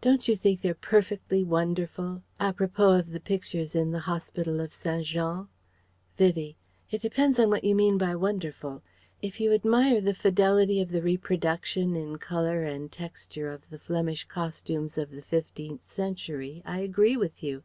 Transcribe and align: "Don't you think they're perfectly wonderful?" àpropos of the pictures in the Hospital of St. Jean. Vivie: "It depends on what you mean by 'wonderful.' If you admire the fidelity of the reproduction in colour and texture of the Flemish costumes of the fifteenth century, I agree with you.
"Don't 0.00 0.28
you 0.28 0.34
think 0.34 0.62
they're 0.62 0.72
perfectly 0.72 1.44
wonderful?" 1.44 2.22
àpropos 2.40 2.98
of 3.00 3.10
the 3.10 3.20
pictures 3.20 3.74
in 3.74 3.90
the 3.90 3.98
Hospital 4.08 4.60
of 4.60 4.72
St. 4.72 5.04
Jean. 5.04 5.48
Vivie: 6.16 6.56
"It 6.90 7.02
depends 7.02 7.38
on 7.38 7.50
what 7.50 7.62
you 7.62 7.74
mean 7.74 7.98
by 7.98 8.14
'wonderful.' 8.16 8.82
If 9.20 9.40
you 9.40 9.52
admire 9.52 10.00
the 10.00 10.14
fidelity 10.14 10.80
of 10.80 10.90
the 10.90 11.02
reproduction 11.02 11.94
in 11.96 12.16
colour 12.16 12.62
and 12.64 12.90
texture 12.90 13.50
of 13.50 13.68
the 13.68 13.78
Flemish 13.78 14.24
costumes 14.24 14.96
of 14.96 15.10
the 15.10 15.20
fifteenth 15.20 15.86
century, 15.86 16.62
I 16.64 16.78
agree 16.78 17.18
with 17.18 17.42
you. 17.42 17.62